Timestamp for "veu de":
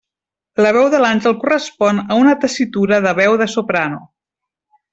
0.77-1.01, 3.23-3.49